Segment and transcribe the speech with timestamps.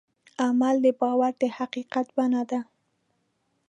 [0.43, 2.59] عمل د باور د حقیقت بڼه ده.